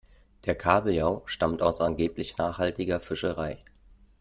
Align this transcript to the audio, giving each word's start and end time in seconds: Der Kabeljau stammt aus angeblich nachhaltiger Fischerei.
Der 0.45 0.55
Kabeljau 0.55 1.21
stammt 1.27 1.61
aus 1.61 1.79
angeblich 1.79 2.35
nachhaltiger 2.35 2.99
Fischerei. 2.99 3.59